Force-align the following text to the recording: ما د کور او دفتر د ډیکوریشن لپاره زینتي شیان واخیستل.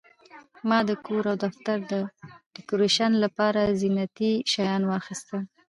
ما 0.69 0.79
د 0.89 0.91
کور 1.05 1.23
او 1.31 1.37
دفتر 1.45 1.77
د 1.91 1.93
ډیکوریشن 2.55 3.11
لپاره 3.23 3.61
زینتي 3.79 4.31
شیان 4.51 4.81
واخیستل. 4.91 5.41